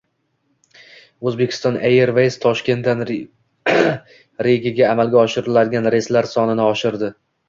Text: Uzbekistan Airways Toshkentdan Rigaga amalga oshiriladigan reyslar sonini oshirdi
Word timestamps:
Uzbekistan 1.31 1.75
Airways 1.89 2.37
Toshkentdan 2.45 3.03
Rigaga 4.47 4.87
amalga 4.95 5.21
oshiriladigan 5.25 5.91
reyslar 5.97 6.29
sonini 6.33 6.67
oshirdi 6.69 7.11